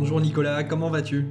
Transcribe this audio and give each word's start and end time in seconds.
Nicolas, 0.00 0.62
comment 0.62 0.90
vas-tu? 0.90 1.26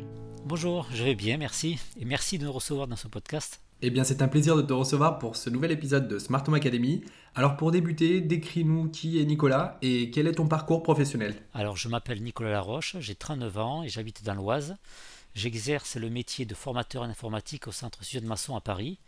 Bonjour, 0.46 0.88
je 0.94 1.04
vais 1.04 1.16
bien, 1.16 1.38
merci. 1.38 1.80
Et 2.00 2.04
merci 2.04 2.38
de 2.38 2.46
nous 2.46 2.52
recevoir 2.52 2.88
dans 2.88 2.98
ce 2.98 3.08
podcast. 3.08 3.62
Eh 3.82 3.90
bien, 3.90 4.04
c'est 4.04 4.22
un 4.22 4.28
plaisir 4.28 4.58
de 4.58 4.62
te 4.62 4.74
recevoir 4.74 5.20
pour 5.20 5.38
ce 5.38 5.50
nouvel 5.50 5.72
épisode 5.72 6.08
de 6.08 6.20
Smart 6.20 6.44
Home 6.48 6.54
Academy. 6.56 7.02
Alors, 7.34 7.56
pour 7.56 7.72
débuter, 7.72 8.20
décris-nous 8.20 8.90
qui 8.90 9.22
est 9.22 9.26
Nicolas 9.26 9.78
et 9.82 10.12
quel 10.12 10.28
est 10.28 10.34
ton 10.34 10.48
parcours 10.48 10.84
professionnel. 10.84 11.36
Alors, 11.54 11.78
je 11.78 11.88
m'appelle 11.88 12.22
Nicolas 12.22 12.52
Laroche, 12.52 12.98
j'ai 13.00 13.16
39 13.16 13.58
ans 13.58 13.84
et 13.84 13.90
j'habite 13.90 14.24
dans 14.26 14.36
l'Oise. 14.36 14.76
J'exerce 15.34 15.96
le 15.96 16.10
métier 16.10 16.46
de 16.46 16.54
formateur 16.54 17.04
en 17.04 17.10
informatique 17.10 17.68
au 17.68 17.72
centre 17.72 18.04
Sud 18.04 18.26
Masson 18.26 18.56
à 18.56 18.62
Paris. 18.62 19.00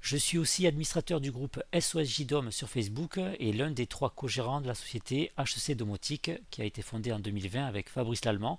Je 0.00 0.16
suis 0.16 0.38
aussi 0.38 0.66
administrateur 0.66 1.20
du 1.20 1.30
groupe 1.30 1.62
SOS 1.78 2.04
JDOM 2.04 2.50
sur 2.50 2.70
Facebook 2.70 3.20
et 3.38 3.52
l'un 3.52 3.70
des 3.70 3.86
trois 3.86 4.08
co-gérants 4.10 4.62
de 4.62 4.66
la 4.66 4.74
société 4.74 5.30
HC 5.36 5.74
Domotique 5.76 6.30
qui 6.50 6.62
a 6.62 6.64
été 6.64 6.80
fondée 6.80 7.12
en 7.12 7.20
2020 7.20 7.66
avec 7.66 7.90
Fabrice 7.90 8.24
Lallemand 8.24 8.58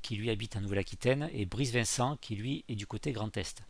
qui 0.00 0.16
lui 0.16 0.30
habite 0.30 0.56
en 0.56 0.62
Nouvelle-Aquitaine 0.62 1.28
et 1.34 1.44
Brice 1.44 1.72
Vincent 1.72 2.16
qui 2.16 2.36
lui 2.36 2.64
est 2.70 2.74
du 2.74 2.86
côté 2.86 3.12
Grand 3.12 3.36
Est. 3.36 3.62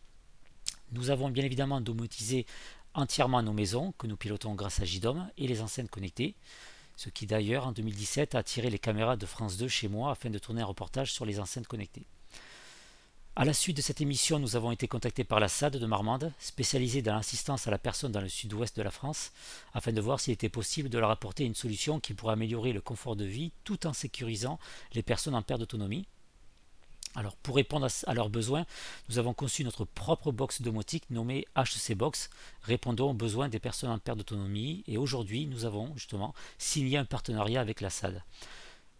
Nous 0.93 1.09
avons 1.09 1.29
bien 1.29 1.43
évidemment 1.43 1.81
domotisé 1.81 2.45
entièrement 2.93 3.43
nos 3.43 3.53
maisons 3.53 3.91
que 3.97 4.07
nous 4.07 4.17
pilotons 4.17 4.55
grâce 4.55 4.79
à 4.79 4.85
JDOM 4.85 5.29
et 5.37 5.47
les 5.47 5.61
enceintes 5.61 5.89
connectées, 5.89 6.35
ce 6.95 7.09
qui 7.09 7.27
d'ailleurs 7.27 7.67
en 7.67 7.73
2017 7.73 8.33
a 8.35 8.39
attiré 8.39 8.69
les 8.69 8.79
caméras 8.79 9.17
de 9.17 9.25
France 9.25 9.57
2 9.57 9.67
chez 9.67 9.89
moi 9.89 10.11
afin 10.11 10.29
de 10.29 10.39
tourner 10.39 10.61
un 10.61 10.65
reportage 10.65 11.11
sur 11.11 11.25
les 11.25 11.41
enceintes 11.41 11.67
connectées. 11.67 12.07
À 13.39 13.45
la 13.45 13.53
suite 13.53 13.77
de 13.77 13.81
cette 13.81 14.01
émission, 14.01 14.37
nous 14.37 14.57
avons 14.57 14.73
été 14.73 14.89
contactés 14.89 15.23
par 15.23 15.39
la 15.39 15.47
SAD 15.47 15.77
de 15.77 15.85
Marmande, 15.85 16.33
spécialisée 16.39 17.01
dans 17.01 17.15
l'assistance 17.15 17.67
à 17.67 17.71
la 17.71 17.77
personne 17.77 18.11
dans 18.11 18.19
le 18.19 18.27
sud-ouest 18.27 18.75
de 18.75 18.81
la 18.81 18.91
France, 18.91 19.31
afin 19.73 19.93
de 19.93 20.01
voir 20.01 20.19
s'il 20.19 20.33
était 20.33 20.49
possible 20.49 20.89
de 20.89 20.99
leur 20.99 21.09
apporter 21.09 21.45
une 21.45 21.55
solution 21.55 22.01
qui 22.01 22.13
pourrait 22.13 22.33
améliorer 22.33 22.73
le 22.73 22.81
confort 22.81 23.15
de 23.15 23.23
vie 23.23 23.53
tout 23.63 23.87
en 23.87 23.93
sécurisant 23.93 24.59
les 24.91 25.03
personnes 25.03 25.35
en 25.35 25.41
perte 25.41 25.61
d'autonomie, 25.61 26.05
alors 27.15 27.35
pour 27.37 27.55
répondre 27.55 27.87
à 28.07 28.13
leurs 28.13 28.29
besoins, 28.29 28.65
nous 29.07 29.17
avons 29.17 29.33
conçu 29.33 29.63
notre 29.63 29.85
propre 29.85 30.31
box 30.31 30.61
domotique 30.61 31.09
nommée 31.09 31.47
HC 31.55 31.95
Box, 31.95 32.29
répondant 32.63 33.11
aux 33.11 33.13
besoins 33.13 33.49
des 33.49 33.59
personnes 33.59 33.89
en 33.89 33.97
perte 33.97 34.19
d'autonomie. 34.19 34.83
Et 34.85 34.97
aujourd'hui 34.97 35.47
nous 35.47 35.65
avons 35.65 35.91
justement 35.95 36.35
signé 36.57 36.97
un 36.97 37.05
partenariat 37.05 37.61
avec 37.61 37.81
la 37.81 37.89
SAD. 37.89 38.21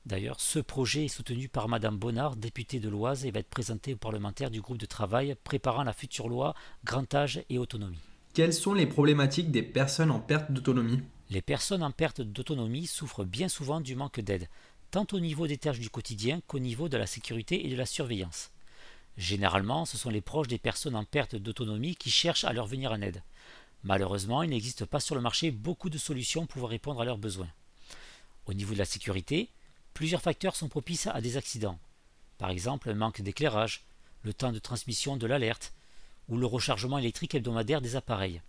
D'ailleurs, 0.10 0.40
ce 0.40 0.58
projet 0.58 1.06
est 1.06 1.08
soutenu 1.08 1.50
par 1.50 1.70
Madame 1.70 1.96
Bonnard, 1.96 2.36
députée 2.36 2.80
de 2.80 2.90
l'Oise, 2.90 3.28
et 3.28 3.32
va 3.32 3.42
être 3.42 3.48
présenté 3.48 3.94
aux 3.94 3.98
parlementaires 3.98 4.50
du 4.50 4.60
groupe 4.60 4.80
de 4.80 4.88
travail 4.88 5.36
préparant 5.44 5.84
la 5.84 5.94
future 5.94 6.28
loi 6.28 6.56
Grand 6.84 7.14
Âge 7.14 7.44
et 7.52 7.60
Autonomie. 7.60 8.00
Quelles 8.34 8.56
sont 8.56 8.74
les 8.74 8.88
problématiques 8.88 9.52
des 9.52 9.62
personnes 9.62 10.10
en 10.10 10.20
perte 10.20 10.52
d'autonomie? 10.52 11.00
Les 11.30 11.44
personnes 11.44 11.84
en 11.84 11.92
perte 11.92 12.22
d'autonomie 12.22 12.88
souffrent 12.88 13.24
bien 13.24 13.48
souvent 13.50 13.82
du 13.82 13.96
manque 13.96 14.20
d'aide, 14.20 14.50
tant 14.90 15.06
au 15.12 15.20
niveau 15.20 15.46
des 15.46 15.60
tâches 15.60 15.80
du 15.80 15.92
quotidien 15.92 16.42
qu'au 16.48 16.58
niveau 16.58 16.90
de 16.90 16.98
la 16.98 17.06
sécurité 17.06 17.68
et 17.68 17.70
de 17.70 17.76
la 17.76 17.86
surveillance. 17.86 18.50
Généralement, 19.16 19.86
ce 19.86 19.96
sont 19.96 20.10
les 20.10 20.22
proches 20.22 20.48
des 20.48 20.58
personnes 20.58 20.96
en 20.96 21.06
perte 21.06 21.36
d'autonomie 21.36 21.96
qui 21.96 22.10
cherchent 22.10 22.46
à 22.46 22.54
leur 22.54 22.66
venir 22.66 22.92
en 22.92 23.02
aide. 23.04 23.22
Malheureusement, 23.84 24.42
il 24.42 24.50
n'existe 24.50 24.86
pas 24.86 25.02
sur 25.02 25.14
le 25.14 25.22
marché 25.22 25.52
beaucoup 25.52 25.92
de 25.92 26.00
solutions 26.00 26.48
pour 26.48 26.68
répondre 26.68 27.00
à 27.00 27.06
leurs 27.06 27.20
besoins. 27.20 27.50
Au 28.48 28.56
niveau 28.56 28.74
de 28.74 28.80
la 28.80 28.86
sécurité, 28.86 29.50
plusieurs 30.00 30.22
facteurs 30.22 30.56
sont 30.56 30.70
propices 30.70 31.08
à 31.08 31.20
des 31.20 31.36
accidents. 31.36 31.78
Par 32.38 32.52
exemple, 32.52 32.90
un 32.90 32.94
manque 32.94 33.20
d'éclairage, 33.20 33.84
le 34.24 34.34
temps 34.34 34.54
de 34.54 34.58
transmission 34.58 35.18
de 35.18 35.28
l'alerte, 35.28 35.74
ou 36.30 36.38
le 36.38 36.46
rechargement 36.46 37.00
électrique 37.00 37.36
hebdomadaire 37.36 37.82
des 37.82 37.98
appareils. 37.98 38.42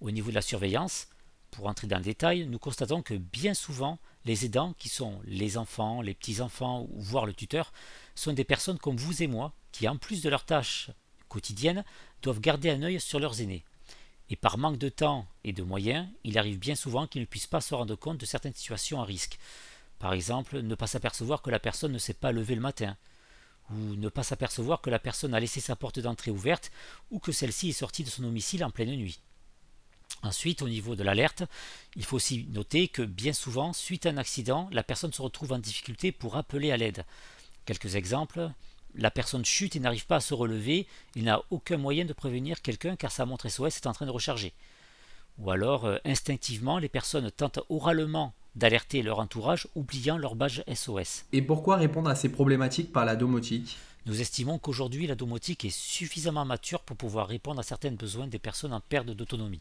Au 0.00 0.10
niveau 0.10 0.30
de 0.30 0.34
la 0.34 0.40
surveillance, 0.40 1.08
pour 1.50 1.66
entrer 1.66 1.88
dans 1.88 1.98
le 1.98 2.04
détail, 2.04 2.46
nous 2.46 2.58
constatons 2.58 3.02
que 3.02 3.12
bien 3.12 3.52
souvent, 3.52 3.98
les 4.24 4.46
aidants, 4.46 4.72
qui 4.78 4.88
sont 4.88 5.20
les 5.26 5.58
enfants, 5.58 6.00
les 6.00 6.14
petits-enfants, 6.14 6.86
ou 6.90 7.02
voire 7.02 7.26
le 7.26 7.34
tuteur, 7.34 7.70
sont 8.14 8.32
des 8.32 8.42
personnes 8.42 8.78
comme 8.78 8.96
vous 8.96 9.22
et 9.22 9.26
moi, 9.26 9.52
qui 9.72 9.86
en 9.86 9.98
plus 9.98 10.22
de 10.22 10.30
leurs 10.30 10.46
tâches 10.46 10.88
quotidiennes, 11.28 11.84
doivent 12.22 12.40
garder 12.40 12.70
un 12.70 12.82
œil 12.82 12.98
sur 12.98 13.20
leurs 13.20 13.42
aînés. 13.42 13.62
Et 14.30 14.36
par 14.36 14.56
manque 14.56 14.78
de 14.78 14.88
temps 14.88 15.26
et 15.44 15.52
de 15.52 15.62
moyens, 15.62 16.08
il 16.24 16.38
arrive 16.38 16.58
bien 16.58 16.76
souvent 16.76 17.06
qu'ils 17.06 17.20
ne 17.20 17.26
puissent 17.26 17.46
pas 17.46 17.60
se 17.60 17.74
rendre 17.74 17.94
compte 17.94 18.16
de 18.16 18.24
certaines 18.24 18.54
situations 18.54 19.02
à 19.02 19.04
risque. 19.04 19.38
Par 20.02 20.14
exemple, 20.14 20.62
ne 20.62 20.74
pas 20.74 20.88
s'apercevoir 20.88 21.42
que 21.42 21.50
la 21.50 21.60
personne 21.60 21.92
ne 21.92 21.98
s'est 21.98 22.12
pas 22.12 22.32
levée 22.32 22.56
le 22.56 22.60
matin, 22.60 22.96
ou 23.70 23.76
ne 23.94 24.08
pas 24.08 24.24
s'apercevoir 24.24 24.80
que 24.80 24.90
la 24.90 24.98
personne 24.98 25.32
a 25.32 25.38
laissé 25.38 25.60
sa 25.60 25.76
porte 25.76 26.00
d'entrée 26.00 26.32
ouverte, 26.32 26.72
ou 27.12 27.20
que 27.20 27.30
celle-ci 27.30 27.68
est 27.68 27.72
sortie 27.72 28.02
de 28.02 28.10
son 28.10 28.22
domicile 28.22 28.64
en 28.64 28.72
pleine 28.72 28.96
nuit. 28.96 29.20
Ensuite, 30.24 30.60
au 30.62 30.68
niveau 30.68 30.96
de 30.96 31.04
l'alerte, 31.04 31.44
il 31.94 32.04
faut 32.04 32.16
aussi 32.16 32.48
noter 32.50 32.88
que 32.88 33.02
bien 33.02 33.32
souvent, 33.32 33.72
suite 33.72 34.04
à 34.06 34.08
un 34.08 34.16
accident, 34.16 34.68
la 34.72 34.82
personne 34.82 35.12
se 35.12 35.22
retrouve 35.22 35.52
en 35.52 35.60
difficulté 35.60 36.10
pour 36.10 36.36
appeler 36.36 36.72
à 36.72 36.76
l'aide. 36.76 37.04
Quelques 37.64 37.94
exemples. 37.94 38.50
La 38.96 39.12
personne 39.12 39.44
chute 39.44 39.76
et 39.76 39.80
n'arrive 39.80 40.06
pas 40.06 40.16
à 40.16 40.20
se 40.20 40.34
relever, 40.34 40.88
il 41.14 41.22
n'a 41.22 41.42
aucun 41.50 41.76
moyen 41.76 42.04
de 42.04 42.12
prévenir 42.12 42.60
quelqu'un 42.60 42.96
car 42.96 43.12
sa 43.12 43.24
montre 43.24 43.48
SOS 43.48 43.76
est 43.76 43.86
en 43.86 43.92
train 43.92 44.06
de 44.06 44.10
recharger. 44.10 44.52
Ou 45.38 45.52
alors, 45.52 45.84
euh, 45.84 45.98
instinctivement, 46.04 46.78
les 46.78 46.88
personnes 46.88 47.30
tentent 47.30 47.60
oralement 47.68 48.34
d'alerter 48.54 49.02
leur 49.02 49.18
entourage, 49.18 49.68
oubliant 49.74 50.18
leur 50.18 50.34
badge 50.34 50.62
SOS. 50.72 51.24
Et 51.32 51.42
pourquoi 51.42 51.76
répondre 51.76 52.10
à 52.10 52.14
ces 52.14 52.28
problématiques 52.28 52.92
par 52.92 53.04
la 53.04 53.16
domotique? 53.16 53.78
Nous 54.04 54.20
estimons 54.20 54.58
qu'aujourd'hui, 54.58 55.06
la 55.06 55.14
domotique 55.14 55.64
est 55.64 55.76
suffisamment 55.76 56.44
mature 56.44 56.80
pour 56.80 56.96
pouvoir 56.96 57.28
répondre 57.28 57.60
à 57.60 57.62
certains 57.62 57.92
besoins 57.92 58.26
des 58.26 58.38
personnes 58.38 58.72
en 58.72 58.80
perte 58.80 59.06
d'autonomie. 59.06 59.60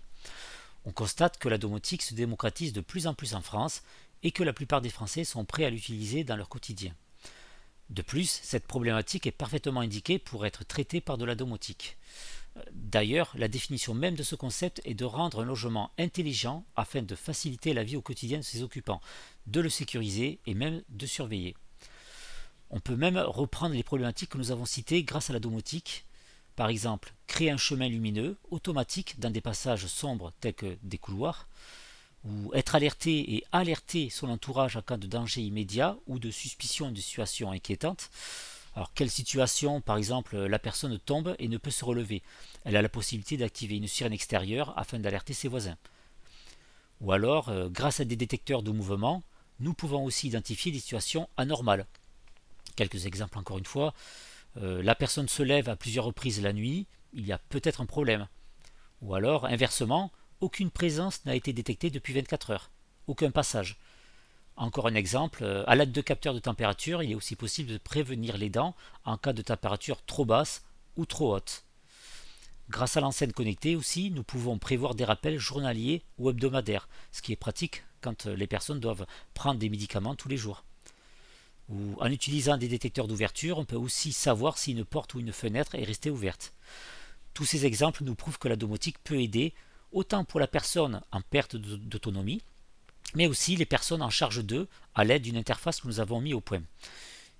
On 0.85 0.91
constate 0.91 1.37
que 1.37 1.47
la 1.47 1.59
domotique 1.59 2.01
se 2.01 2.15
démocratise 2.15 2.73
de 2.73 2.81
plus 2.81 3.05
en 3.05 3.13
plus 3.13 3.35
en 3.35 3.41
France 3.41 3.83
et 4.23 4.31
que 4.31 4.43
la 4.43 4.53
plupart 4.53 4.81
des 4.81 4.89
Français 4.89 5.23
sont 5.23 5.45
prêts 5.45 5.65
à 5.65 5.69
l'utiliser 5.69 6.23
dans 6.23 6.35
leur 6.35 6.49
quotidien. 6.49 6.93
De 7.91 8.01
plus, 8.01 8.39
cette 8.43 8.65
problématique 8.65 9.27
est 9.27 9.31
parfaitement 9.31 9.81
indiquée 9.81 10.17
pour 10.17 10.45
être 10.45 10.65
traitée 10.65 11.01
par 11.01 11.17
de 11.17 11.25
la 11.25 11.35
domotique. 11.35 11.97
D'ailleurs, 12.73 13.31
la 13.35 13.47
définition 13.47 13.93
même 13.93 14.15
de 14.15 14.23
ce 14.23 14.35
concept 14.35 14.81
est 14.83 14.93
de 14.93 15.05
rendre 15.05 15.41
un 15.41 15.45
logement 15.45 15.91
intelligent 15.97 16.65
afin 16.75 17.01
de 17.01 17.15
faciliter 17.15 17.73
la 17.73 17.83
vie 17.83 17.95
au 17.95 18.01
quotidien 18.01 18.39
de 18.39 18.43
ses 18.43 18.61
occupants, 18.61 19.01
de 19.47 19.61
le 19.61 19.69
sécuriser 19.69 20.39
et 20.45 20.53
même 20.53 20.81
de 20.89 21.05
surveiller. 21.05 21.55
On 22.69 22.79
peut 22.79 22.95
même 22.95 23.17
reprendre 23.17 23.75
les 23.75 23.83
problématiques 23.83 24.31
que 24.31 24.37
nous 24.37 24.51
avons 24.51 24.65
citées 24.65 25.03
grâce 25.03 25.29
à 25.29 25.33
la 25.33 25.39
domotique, 25.39 26.05
par 26.55 26.69
exemple, 26.69 27.13
créer 27.27 27.51
un 27.51 27.57
chemin 27.57 27.87
lumineux 27.87 28.37
automatique 28.49 29.19
dans 29.19 29.31
des 29.31 29.41
passages 29.41 29.87
sombres 29.87 30.33
tels 30.41 30.53
que 30.53 30.77
des 30.83 30.97
couloirs, 30.97 31.47
ou 32.23 32.53
être 32.53 32.75
alerté 32.75 33.35
et 33.35 33.43
alerter 33.51 34.09
son 34.09 34.29
entourage 34.29 34.75
en 34.75 34.81
cas 34.81 34.97
de 34.97 35.07
danger 35.07 35.41
immédiat 35.41 35.97
ou 36.07 36.19
de 36.19 36.29
suspicion 36.29 36.91
de 36.91 36.99
situation 36.99 37.51
inquiétante. 37.51 38.09
Alors, 38.75 38.93
quelle 38.93 39.09
situation 39.09 39.81
Par 39.81 39.97
exemple, 39.97 40.37
la 40.37 40.59
personne 40.59 40.97
tombe 40.99 41.35
et 41.39 41.47
ne 41.47 41.57
peut 41.57 41.71
se 41.71 41.83
relever? 41.83 42.23
Elle 42.63 42.77
a 42.77 42.81
la 42.81 42.89
possibilité 42.89 43.37
d'activer 43.37 43.75
une 43.75 43.87
sirène 43.87 44.13
extérieure 44.13 44.73
afin 44.77 44.99
d'alerter 44.99 45.33
ses 45.33 45.47
voisins. 45.47 45.77
Ou 47.01 47.11
alors, 47.11 47.49
euh, 47.49 47.67
grâce 47.69 47.99
à 47.99 48.05
des 48.05 48.15
détecteurs 48.15 48.63
de 48.63 48.71
mouvement, 48.71 49.23
nous 49.59 49.73
pouvons 49.73 50.05
aussi 50.05 50.27
identifier 50.27 50.71
des 50.71 50.79
situations 50.79 51.27
anormales. 51.35 51.85
Quelques 52.75 53.05
exemples 53.05 53.37
encore 53.37 53.57
une 53.57 53.65
fois. 53.65 53.93
Euh, 54.57 54.81
la 54.83 54.95
personne 54.95 55.27
se 55.27 55.43
lève 55.43 55.69
à 55.69 55.75
plusieurs 55.75 56.05
reprises 56.05 56.41
la 56.41 56.53
nuit, 56.53 56.87
il 57.13 57.25
y 57.25 57.31
a 57.31 57.37
peut-être 57.37 57.81
un 57.81 57.85
problème. 57.85 58.27
Ou 59.01 59.15
alors, 59.15 59.45
inversement, 59.45 60.11
aucune 60.39 60.71
présence 60.71 61.25
n'a 61.25 61.35
été 61.35 61.53
détectée 61.53 61.89
depuis 61.89 62.13
24 62.13 62.51
heures, 62.51 62.71
aucun 63.07 63.31
passage. 63.31 63.77
Encore 64.55 64.87
un 64.87 64.95
exemple, 64.95 65.43
euh, 65.43 65.63
à 65.67 65.75
l'aide 65.75 65.91
de 65.91 66.01
capteurs 66.01 66.33
de 66.33 66.39
température, 66.39 67.01
il 67.01 67.11
est 67.11 67.15
aussi 67.15 67.35
possible 67.35 67.71
de 67.71 67.77
prévenir 67.77 68.37
les 68.37 68.49
dents 68.49 68.75
en 69.05 69.17
cas 69.17 69.33
de 69.33 69.41
température 69.41 70.03
trop 70.05 70.25
basse 70.25 70.63
ou 70.97 71.05
trop 71.05 71.35
haute. 71.35 71.63
Grâce 72.69 72.95
à 72.95 73.01
l'enceinte 73.01 73.33
connectée 73.33 73.75
aussi, 73.75 74.11
nous 74.11 74.23
pouvons 74.23 74.57
prévoir 74.57 74.95
des 74.95 75.03
rappels 75.03 75.39
journaliers 75.39 76.03
ou 76.17 76.29
hebdomadaires, 76.29 76.87
ce 77.11 77.21
qui 77.21 77.33
est 77.33 77.37
pratique 77.37 77.83
quand 78.01 78.25
les 78.25 78.47
personnes 78.47 78.79
doivent 78.79 79.05
prendre 79.33 79.59
des 79.59 79.69
médicaments 79.69 80.15
tous 80.15 80.29
les 80.29 80.37
jours 80.37 80.63
ou 81.71 81.95
en 81.99 82.11
utilisant 82.11 82.57
des 82.57 82.67
détecteurs 82.67 83.07
d'ouverture, 83.07 83.57
on 83.57 83.65
peut 83.65 83.75
aussi 83.75 84.11
savoir 84.11 84.57
si 84.57 84.71
une 84.71 84.85
porte 84.85 85.13
ou 85.13 85.19
une 85.19 85.31
fenêtre 85.31 85.75
est 85.75 85.83
restée 85.83 86.09
ouverte. 86.09 86.53
Tous 87.33 87.45
ces 87.45 87.65
exemples 87.65 88.03
nous 88.03 88.15
prouvent 88.15 88.37
que 88.37 88.49
la 88.49 88.57
domotique 88.57 89.01
peut 89.03 89.21
aider 89.21 89.53
autant 89.93 90.25
pour 90.25 90.39
la 90.39 90.47
personne 90.47 91.01
en 91.11 91.21
perte 91.21 91.55
d'autonomie, 91.55 92.41
mais 93.15 93.27
aussi 93.27 93.55
les 93.55 93.65
personnes 93.65 94.01
en 94.01 94.09
charge 94.09 94.43
d'eux 94.43 94.67
à 94.95 95.03
l'aide 95.03 95.21
d'une 95.21 95.37
interface 95.37 95.81
que 95.81 95.87
nous 95.87 95.99
avons 95.99 96.21
mis 96.21 96.33
au 96.33 96.41
point. 96.41 96.61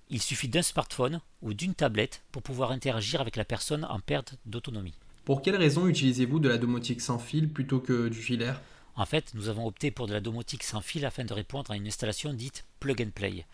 Il 0.10 0.22
suffit 0.22 0.50
d'un 0.50 0.62
smartphone 0.62 1.22
ou 1.42 1.54
d'une 1.54 1.74
tablette 1.74 2.22
pour 2.32 2.44
pouvoir 2.44 2.72
interagir 2.72 3.22
avec 3.22 3.36
la 3.36 3.46
personne 3.46 3.86
en 3.86 4.00
perte 4.00 4.36
d'autonomie. 4.46 4.96
Pour 5.24 5.42
quelles 5.42 5.56
raisons 5.56 5.88
utilisez-vous 5.88 6.40
de 6.40 6.50
la 6.50 6.58
domotique 6.58 7.02
sans 7.02 7.20
fil 7.20 7.48
plutôt 7.48 7.80
que 7.80 8.10
du 8.10 8.18
filaire? 8.18 8.60
En 8.96 9.06
fait, 9.06 9.34
nous 9.34 9.48
avons 9.48 9.66
opté 9.66 9.90
pour 9.90 10.08
de 10.08 10.14
la 10.14 10.20
domotique 10.20 10.64
sans 10.64 10.82
fil 10.82 11.06
afin 11.06 11.24
de 11.24 11.34
répondre 11.34 11.72
à 11.72 11.78
une 11.78 11.88
installation 11.88 12.34
dite 12.34 12.66
plug 12.80 13.02
and 13.02 13.12
play. 13.16 13.46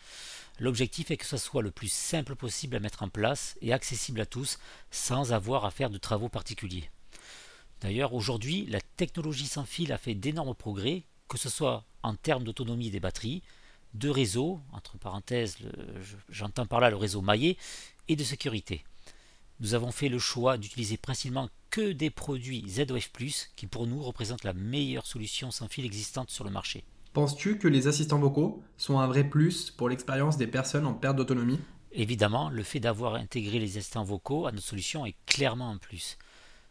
L'objectif 0.59 1.11
est 1.11 1.17
que 1.17 1.25
ce 1.25 1.37
soit 1.37 1.61
le 1.61 1.69
plus 1.69 1.91
simple 1.91 2.35
possible 2.35 2.75
à 2.75 2.79
mettre 2.79 3.03
en 3.03 3.09
place 3.09 3.55
et 3.61 3.73
accessible 3.73 4.21
à 4.21 4.25
tous 4.25 4.57
sans 4.89 5.33
avoir 5.33 5.65
à 5.65 5.71
faire 5.71 5.91
de 5.91 5.99
travaux 5.99 6.29
particuliers. 6.29 6.89
D'ailleurs, 7.81 8.15
aujourd'hui, 8.15 8.65
la 8.65 8.81
technologie 8.81 9.45
sans 9.45 9.65
fil 9.65 9.93
a 9.93 9.99
fait 9.99 10.15
d'énormes 10.15 10.55
progrès, 10.55 11.03
que 11.27 11.37
ce 11.37 11.49
soit 11.49 11.85
en 12.03 12.15
termes 12.15 12.43
d'autonomie 12.43 12.89
des 12.89 12.99
batteries, 12.99 13.43
de 13.93 14.09
réseau, 14.09 14.59
entre 14.71 14.97
parenthèses, 14.97 15.57
j'entends 16.29 16.65
par 16.65 16.79
là 16.79 16.89
le 16.89 16.95
réseau 16.95 17.21
maillé, 17.21 17.57
et 18.07 18.15
de 18.15 18.23
sécurité. 18.23 18.83
Nous 19.59 19.73
avons 19.73 19.91
fait 19.91 20.09
le 20.09 20.19
choix 20.19 20.57
d'utiliser 20.57 20.97
principalement 20.97 21.49
que 21.71 21.91
des 21.91 22.09
produits 22.09 22.63
ZOF, 22.69 23.11
qui 23.55 23.67
pour 23.67 23.87
nous 23.87 24.01
représentent 24.01 24.43
la 24.43 24.53
meilleure 24.53 25.05
solution 25.05 25.51
sans 25.51 25.67
fil 25.67 25.85
existante 25.85 26.29
sur 26.29 26.43
le 26.43 26.51
marché. 26.51 26.83
Penses-tu 27.13 27.57
que 27.57 27.67
les 27.67 27.87
assistants 27.87 28.19
vocaux 28.19 28.63
sont 28.77 28.99
un 28.99 29.07
vrai 29.07 29.23
plus 29.23 29.71
pour 29.71 29.89
l'expérience 29.89 30.37
des 30.37 30.45
personnes 30.45 30.85
en 30.85 30.93
perte 30.93 31.15
d'autonomie? 31.15 31.59
Évidemment, 31.91 32.49
le 32.49 32.61
fait 32.61 32.79
d'avoir 32.79 33.15
intégré 33.15 33.57
les 33.57 33.77
assistants 33.77 34.03
vocaux 34.03 34.45
à 34.45 34.51
notre 34.51 34.67
solution 34.67 35.05
est 35.05 35.15
clairement 35.25 35.71
un 35.71 35.77
plus. 35.77 36.17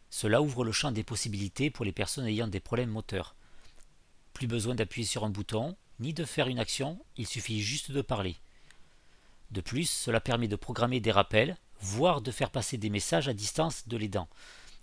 Cela 0.09 0.41
ouvre 0.41 0.63
le 0.63 0.71
champ 0.71 0.91
des 0.91 1.03
possibilités 1.03 1.69
pour 1.69 1.83
les 1.83 1.91
personnes 1.91 2.25
ayant 2.25 2.47
des 2.47 2.61
problèmes 2.61 2.91
moteurs. 2.91 3.35
Plus 4.37 4.45
besoin 4.45 4.75
d'appuyer 4.75 5.07
sur 5.07 5.25
un 5.25 5.31
bouton, 5.31 5.75
ni 5.99 6.13
de 6.13 6.23
faire 6.23 6.47
une 6.47 6.59
action, 6.59 6.99
il 7.17 7.25
suffit 7.25 7.59
juste 7.59 7.89
de 7.89 8.03
parler. 8.03 8.35
De 9.49 9.61
plus, 9.61 9.89
cela 9.89 10.19
permet 10.19 10.47
de 10.47 10.55
programmer 10.55 10.99
des 10.99 11.11
rappels, 11.11 11.57
voire 11.81 12.21
de 12.21 12.29
faire 12.29 12.51
passer 12.51 12.77
des 12.77 12.91
messages 12.91 13.27
à 13.27 13.33
distance 13.33 13.87
de 13.87 13.97
l'aidant. 13.97 14.27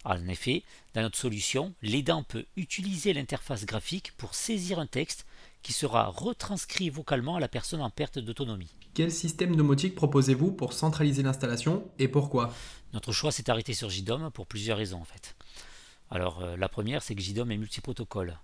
En 0.05 0.27
effet, 0.27 0.65
dans 0.95 1.03
notre 1.03 1.17
solution, 1.17 1.73
l'aidant 1.83 2.25
peut 2.25 2.47
utiliser 2.56 3.12
l'interface 3.12 3.65
graphique 3.65 4.11
pour 4.17 4.35
saisir 4.35 4.81
un 4.81 4.89
texte 4.89 5.25
qui 5.62 5.73
sera 5.73 6.06
retranscrit 6.06 6.91
vocalement 6.91 7.37
à 7.37 7.41
la 7.41 7.47
personne 7.47 7.81
en 7.81 7.91
perte 7.91 8.19
d'autonomie. 8.19 8.75
Quel 8.93 9.12
système 9.12 9.55
domotique 9.55 9.95
proposez-vous 9.95 10.51
pour 10.51 10.73
centraliser 10.73 11.23
l'installation 11.23 11.89
et 12.01 12.09
pourquoi? 12.09 12.53
Notre 12.93 13.12
choix 13.12 13.31
s'est 13.31 13.49
arrêté 13.51 13.73
sur 13.73 13.89
JDOM 13.89 14.33
pour 14.33 14.49
plusieurs 14.49 14.79
raisons 14.79 15.01
en 15.01 15.05
fait. 15.05 15.37
Alors 16.11 16.43
euh, 16.43 16.56
la 16.56 16.69
première 16.69 17.05
c'est 17.05 17.15
que 17.15 17.23
JDOM 17.23 17.53
est 17.53 17.56
multiprotocole. 17.56 18.37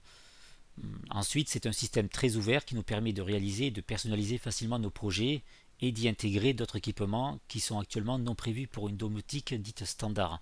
Hum, 0.83 0.99
ensuite 1.11 1.49
c'est 1.49 1.67
un 1.67 1.73
système 1.73 2.09
très 2.09 2.37
ouvert 2.37 2.65
qui 2.65 2.75
nous 2.75 2.83
permet 2.83 3.13
de 3.13 3.23
réaliser 3.23 3.67
et 3.67 3.71
de 3.71 3.81
personnaliser 3.81 4.39
facilement 4.39 4.79
nos 4.79 4.91
projets 4.91 5.43
et 5.81 5.93
d'y 5.93 6.09
intégrer 6.09 6.53
d'autres 6.53 6.77
équipements 6.77 7.39
qui 7.49 7.61
sont 7.61 7.79
actuellement 7.79 8.19
non 8.19 8.35
prévus 8.35 8.67
pour 8.67 8.89
une 8.89 8.97
domotique 8.97 9.55
dite 9.55 9.85
standard. 9.85 10.41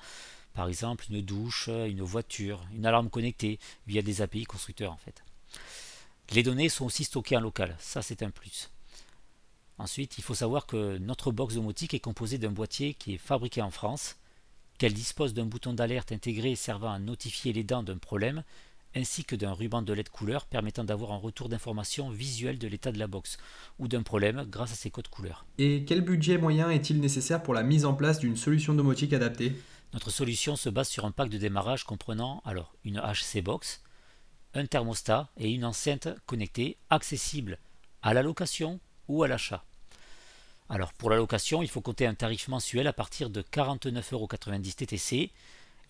Par 0.55 0.69
exemple 0.69 1.07
une 1.11 1.23
douche, 1.23 1.69
une 1.69 2.03
voiture, 2.03 2.67
une 2.75 2.87
alarme 2.87 3.11
connectée 3.11 3.59
via 3.87 4.03
des 4.03 4.23
API 4.23 4.45
constructeurs 4.45 4.93
en 4.93 4.97
fait. 4.97 5.23
Les 6.31 6.43
données 6.43 6.69
sont 6.69 6.85
aussi 6.87 7.05
stockées 7.05 7.37
en 7.37 7.41
local, 7.41 7.77
ça 7.79 8.03
c'est 8.03 8.23
un 8.23 8.31
plus. 8.31 8.71
Ensuite, 9.79 10.19
il 10.19 10.25
faut 10.25 10.35
savoir 10.35 10.67
que 10.67 10.99
notre 10.99 11.31
box 11.31 11.55
domotique 11.55 11.95
est 11.95 12.01
composée 12.01 12.39
d'un 12.39 12.51
boîtier 12.51 12.95
qui 12.95 13.15
est 13.15 13.19
fabriqué 13.19 13.63
en 13.63 13.71
France, 13.71 14.17
qu'elle 14.77 14.93
dispose 14.93 15.35
d'un 15.35 15.45
bouton 15.45 15.73
d'alerte 15.73 16.11
intégré 16.11 16.57
servant 16.57 16.93
à 16.93 16.99
notifier 16.99 17.53
les 17.53 17.63
dents 17.63 17.85
d'un 17.85 17.99
problème, 17.99 18.43
ainsi 18.95 19.25
que 19.25 19.37
d'un 19.37 19.53
ruban 19.53 19.83
de 19.83 19.93
LED 19.93 20.09
couleur 20.09 20.47
permettant 20.47 20.85
d'avoir 20.85 21.13
un 21.13 21.17
retour 21.17 21.49
d'information 21.49 22.11
visuelle 22.11 22.59
de 22.59 22.69
l'état 22.69 22.93
de 22.93 22.99
la 22.99 23.07
box 23.07 23.39
ou 23.79 23.89
d'un 23.89 24.03
problème 24.03 24.47
grâce 24.49 24.73
à 24.73 24.77
ses 24.77 24.91
codes 24.91 25.09
couleurs. 25.09 25.47
Et 25.59 25.85
quel 25.85 26.01
budget 26.01 26.39
moyen 26.39 26.71
est-il 26.71 27.01
nécessaire 27.01 27.43
pour 27.43 27.55
la 27.55 27.63
mise 27.63 27.85
en 27.85 27.95
place 27.95 28.19
d'une 28.19 28.37
solution 28.37 28.75
domotique 28.75 29.13
adaptée? 29.13 29.55
Notre 29.93 30.11
solution 30.11 30.57
se 30.57 30.69
base 30.69 30.89
sur 30.89 31.05
un 31.05 31.11
pack 31.11 31.31
de 31.31 31.39
démarrage 31.39 31.85
comprenant 31.85 32.43
alors 32.45 32.75
une 32.85 33.01
HC 33.01 33.43
box, 33.43 33.83
un 34.55 34.67
thermostat 34.67 35.31
et 35.37 35.51
une 35.51 35.65
enceinte 35.65 36.09
connectée 36.27 36.77
accessible 36.91 37.59
à 38.03 38.15
la 38.15 38.23
location 38.23 38.81
ou 39.09 39.23
à 39.23 39.29
l'achat. 39.29 39.65
Alors 40.69 40.93
pour 40.93 41.09
la 41.09 41.17
location, 41.17 41.63
il 41.63 41.69
faut 41.69 41.81
compter 41.81 42.07
un 42.07 42.15
tarif 42.15 42.49
mensuel 42.49 42.87
à 42.87 42.93
partir 42.93 43.31
de 43.31 43.41
49,90€ 43.41 44.75
TTC 44.75 45.31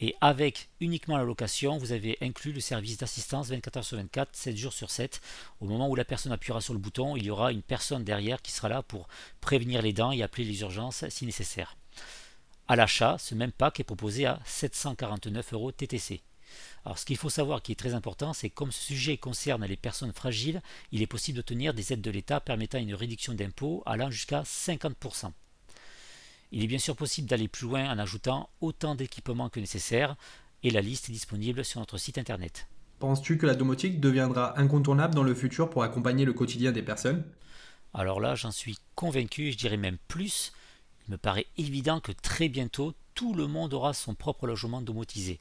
et 0.00 0.14
avec 0.20 0.68
uniquement 0.80 1.16
la 1.16 1.24
location, 1.24 1.76
vous 1.76 1.92
avez 1.92 2.16
inclus 2.20 2.52
le 2.52 2.60
service 2.60 2.98
d'assistance 2.98 3.50
24h 3.50 3.82
sur 3.82 3.96
24, 3.96 4.34
7 4.34 4.56
jours 4.56 4.72
sur 4.72 4.90
7. 4.90 5.20
Au 5.60 5.66
moment 5.66 5.88
où 5.88 5.96
la 5.96 6.04
personne 6.04 6.32
appuiera 6.32 6.60
sur 6.60 6.72
le 6.72 6.78
bouton, 6.78 7.16
il 7.16 7.24
y 7.24 7.30
aura 7.30 7.52
une 7.52 7.62
personne 7.62 8.04
derrière 8.04 8.40
qui 8.40 8.52
sera 8.52 8.68
là 8.68 8.82
pour 8.82 9.08
prévenir 9.40 9.82
les 9.82 9.92
dents 9.92 10.12
et 10.12 10.22
appeler 10.22 10.44
les 10.44 10.60
urgences 10.60 11.04
si 11.08 11.26
nécessaire. 11.26 11.76
À 12.68 12.76
l'achat, 12.76 13.16
ce 13.18 13.34
même 13.34 13.52
pack 13.52 13.80
est 13.80 13.84
proposé 13.84 14.26
à 14.26 14.40
749 14.44 15.52
euros 15.54 15.72
TTC. 15.72 16.22
Alors 16.84 16.98
ce 16.98 17.04
qu'il 17.04 17.16
faut 17.16 17.30
savoir 17.30 17.62
qui 17.62 17.72
est 17.72 17.78
très 17.78 17.94
important, 17.94 18.32
c'est 18.32 18.50
comme 18.50 18.72
ce 18.72 18.82
sujet 18.82 19.16
concerne 19.16 19.64
les 19.66 19.76
personnes 19.76 20.12
fragiles, 20.12 20.62
il 20.92 21.02
est 21.02 21.06
possible 21.06 21.36
d'obtenir 21.36 21.74
des 21.74 21.92
aides 21.92 22.00
de 22.00 22.10
l'État 22.10 22.40
permettant 22.40 22.78
une 22.78 22.94
réduction 22.94 23.34
d'impôts 23.34 23.82
allant 23.84 24.10
jusqu'à 24.10 24.42
50%. 24.42 25.32
Il 26.50 26.64
est 26.64 26.68
bien 26.68 26.78
sûr 26.78 26.96
possible 26.96 27.28
d'aller 27.28 27.48
plus 27.48 27.66
loin 27.66 27.90
en 27.90 27.98
ajoutant 27.98 28.48
autant 28.60 28.94
d'équipements 28.94 29.48
que 29.48 29.60
nécessaire 29.60 30.16
et 30.62 30.70
la 30.70 30.80
liste 30.80 31.08
est 31.08 31.12
disponible 31.12 31.64
sur 31.64 31.80
notre 31.80 31.98
site 31.98 32.18
internet. 32.18 32.68
Penses-tu 32.98 33.38
que 33.38 33.46
la 33.46 33.54
domotique 33.54 34.00
deviendra 34.00 34.58
incontournable 34.58 35.14
dans 35.14 35.22
le 35.22 35.34
futur 35.34 35.70
pour 35.70 35.82
accompagner 35.82 36.24
le 36.24 36.32
quotidien 36.32 36.72
des 36.72 36.82
personnes? 36.82 37.24
Alors 37.94 38.20
là, 38.20 38.34
j'en 38.34 38.50
suis 38.50 38.76
convaincu, 38.94 39.52
je 39.52 39.56
dirais 39.56 39.76
même 39.76 39.98
plus. 40.08 40.52
Il 41.06 41.12
me 41.12 41.16
paraît 41.16 41.46
évident 41.56 42.00
que 42.00 42.12
très 42.12 42.48
bientôt, 42.48 42.94
tout 43.14 43.34
le 43.34 43.46
monde 43.46 43.72
aura 43.72 43.94
son 43.94 44.14
propre 44.14 44.46
logement 44.46 44.82
domotisé. 44.82 45.40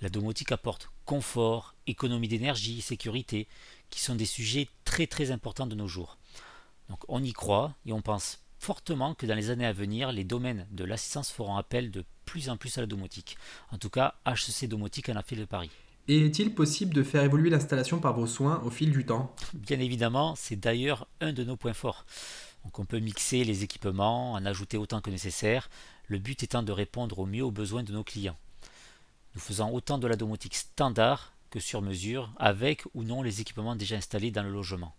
La 0.00 0.08
domotique 0.08 0.52
apporte 0.52 0.90
confort, 1.04 1.74
économie 1.86 2.28
d'énergie, 2.28 2.80
sécurité, 2.80 3.46
qui 3.90 4.00
sont 4.00 4.14
des 4.14 4.26
sujets 4.26 4.68
très 4.84 5.06
très 5.06 5.30
importants 5.30 5.66
de 5.66 5.74
nos 5.74 5.88
jours. 5.88 6.18
Donc 6.88 7.00
on 7.08 7.22
y 7.22 7.32
croit 7.32 7.74
et 7.84 7.92
on 7.92 8.02
pense 8.02 8.40
fortement 8.58 9.14
que 9.14 9.26
dans 9.26 9.34
les 9.34 9.50
années 9.50 9.66
à 9.66 9.72
venir, 9.72 10.12
les 10.12 10.24
domaines 10.24 10.66
de 10.70 10.84
l'assistance 10.84 11.30
feront 11.30 11.56
appel 11.56 11.90
de 11.90 12.04
plus 12.24 12.48
en 12.48 12.56
plus 12.56 12.76
à 12.78 12.80
la 12.80 12.86
domotique. 12.86 13.36
En 13.70 13.78
tout 13.78 13.90
cas, 13.90 14.14
HCC 14.26 14.66
Domotique 14.66 15.08
en 15.08 15.16
a 15.16 15.22
fait 15.22 15.36
le 15.36 15.46
pari. 15.46 15.70
Et 16.08 16.24
est-il 16.24 16.54
possible 16.54 16.94
de 16.94 17.02
faire 17.02 17.24
évoluer 17.24 17.50
l'installation 17.50 17.98
par 17.98 18.14
vos 18.14 18.26
soins 18.26 18.62
au 18.64 18.70
fil 18.70 18.92
du 18.92 19.04
temps? 19.04 19.34
Bien 19.54 19.80
évidemment, 19.80 20.34
c'est 20.36 20.56
d'ailleurs 20.56 21.08
un 21.20 21.32
de 21.32 21.42
nos 21.42 21.56
points 21.56 21.74
forts. 21.74 22.04
Donc 22.64 22.78
on 22.78 22.84
peut 22.84 22.98
mixer 22.98 23.44
les 23.44 23.64
équipements, 23.64 24.32
en 24.32 24.46
ajouter 24.46 24.76
autant 24.76 25.00
que 25.00 25.10
nécessaire, 25.10 25.68
le 26.08 26.18
but 26.18 26.42
étant 26.42 26.62
de 26.62 26.72
répondre 26.72 27.18
au 27.18 27.26
mieux 27.26 27.44
aux 27.44 27.50
besoins 27.50 27.82
de 27.82 27.92
nos 27.92 28.04
clients. 28.04 28.36
Nous 29.34 29.40
faisons 29.40 29.72
autant 29.72 29.98
de 29.98 30.06
la 30.06 30.16
domotique 30.16 30.54
standard 30.54 31.32
que 31.50 31.60
sur 31.60 31.82
mesure, 31.82 32.30
avec 32.38 32.84
ou 32.94 33.02
non 33.02 33.22
les 33.22 33.40
équipements 33.40 33.76
déjà 33.76 33.96
installés 33.96 34.30
dans 34.30 34.42
le 34.42 34.50
logement. 34.50 34.94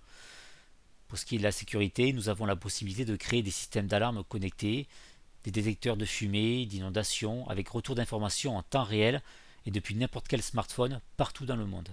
Pour 1.08 1.18
ce 1.18 1.26
qui 1.26 1.36
est 1.36 1.40
de 1.40 1.44
la 1.44 1.52
sécurité, 1.52 2.12
nous 2.12 2.30
avons 2.30 2.46
la 2.46 2.56
possibilité 2.56 3.06
de 3.06 3.16
créer 3.16 3.42
des 3.42 3.52
systèmes 3.52 3.88
d'alarme 3.88 4.24
connectés, 4.26 4.88
des 5.44 5.52
détecteurs 5.52 5.96
de 5.96 6.06
fumée, 6.06 6.66
d'inondation, 6.66 7.48
avec 7.48 7.70
retour 7.70 7.96
d'informations 7.96 8.58
en 8.58 8.64
temps 8.64 8.84
réel 8.84 9.22
et 9.66 9.72
depuis 9.72 9.96
n'importe 9.96 10.28
quel 10.28 10.42
smartphone 10.42 11.00
partout 11.16 11.46
dans 11.46 11.56
le 11.56 11.66
monde. 11.66 11.90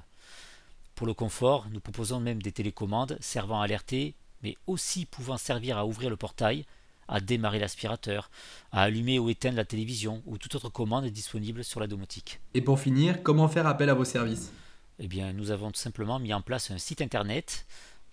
Pour 0.96 1.06
le 1.06 1.14
confort, 1.14 1.66
nous 1.70 1.80
proposons 1.80 2.18
même 2.18 2.42
des 2.42 2.52
télécommandes 2.52 3.16
servant 3.20 3.60
à 3.60 3.64
alerter, 3.64 4.14
mais 4.42 4.56
aussi 4.66 5.06
pouvant 5.06 5.36
servir 5.36 5.78
à 5.78 5.86
ouvrir 5.86 6.10
le 6.10 6.16
portail, 6.16 6.64
à 7.06 7.20
démarrer 7.20 7.58
l'aspirateur, 7.58 8.30
à 8.72 8.82
allumer 8.82 9.18
ou 9.18 9.28
éteindre 9.28 9.56
la 9.56 9.64
télévision 9.64 10.22
ou 10.26 10.38
toute 10.38 10.54
autre 10.54 10.70
commande 10.70 11.06
disponible 11.06 11.62
sur 11.62 11.78
la 11.78 11.86
domotique. 11.86 12.40
Et 12.54 12.62
pour 12.62 12.80
finir, 12.80 13.22
comment 13.22 13.48
faire 13.48 13.66
appel 13.66 13.90
à 13.90 13.94
vos 13.94 14.04
services? 14.04 14.52
Eh 14.98 15.08
bien, 15.08 15.32
nous 15.32 15.50
avons 15.50 15.70
tout 15.70 15.80
simplement 15.80 16.18
mis 16.18 16.32
en 16.32 16.40
place 16.40 16.70
un 16.70 16.78
site 16.78 17.02
internet 17.02 17.66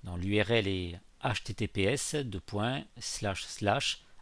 dont 0.04 0.16
l'URL 0.16 0.68
est 0.68 1.00
https 1.24 2.16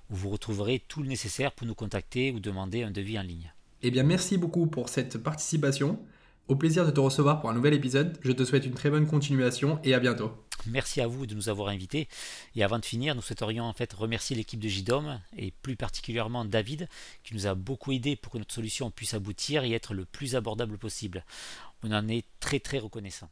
où 0.10 0.16
vous 0.16 0.30
retrouverez 0.30 0.84
tout 0.88 1.02
le 1.02 1.08
nécessaire 1.08 1.52
pour 1.52 1.68
nous 1.68 1.76
contacter 1.76 2.32
ou 2.32 2.40
demander 2.40 2.84
un 2.84 2.92
devis 2.92 3.20
en 3.20 3.24
ligne. 3.24 3.54
Eh 3.82 3.92
bien, 3.92 4.04
merci 4.04 4.38
beaucoup 4.38 4.66
pour 4.66 4.90
cette 4.90 5.18
participation. 5.18 6.00
Au 6.48 6.56
plaisir 6.56 6.86
de 6.86 6.92
te 6.92 7.00
recevoir 7.00 7.40
pour 7.40 7.50
un 7.50 7.54
nouvel 7.54 7.76
épisode. 7.76 8.18
Je 8.22 8.32
te 8.32 8.44
souhaite 8.44 8.66
une 8.66 8.74
très 8.74 8.90
bonne 8.90 9.06
continuation 9.06 9.80
et 9.84 9.94
à 9.94 10.00
bientôt. 10.00 10.32
Merci 10.66 11.02
à 11.02 11.08
vous 11.08 11.26
de 11.26 11.36
nous 11.36 11.50
avoir 11.50 11.70
invités. 11.70 12.08
Et 12.56 12.64
avant 12.64 12.80
de 12.80 12.86
finir, 12.86 13.16
nous 13.16 13.22
souhaiterions 13.22 13.64
en 13.64 13.74
fait 13.74 13.92
remercier 13.94 14.36
l'équipe 14.36 14.60
de 14.60 14.68
JDOM 14.68 15.20
et 15.38 15.52
plus 15.52 15.76
particulièrement 15.76 16.46
David 16.46 16.88
qui 17.24 17.34
nous 17.34 17.48
a 17.48 17.56
beaucoup 17.56 17.92
aidé 17.92 18.16
pour 18.16 18.32
que 18.32 18.38
notre 18.38 18.54
solution 18.54 18.92
puisse 18.92 19.14
aboutir 19.14 19.64
et 19.64 19.72
être 19.72 19.94
le 19.94 20.06
plus 20.06 20.36
abordable 20.36 20.78
possible. 20.78 21.24
On 21.84 21.92
en 21.92 22.08
est 22.08 22.26
très 22.40 22.60
très 22.60 22.80
reconnaissant. 22.80 23.30